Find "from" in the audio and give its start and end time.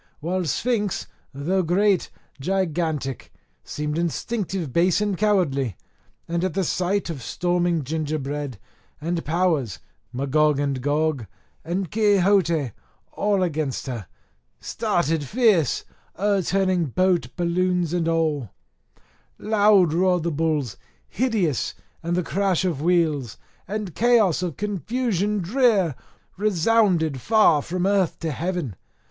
27.61-27.85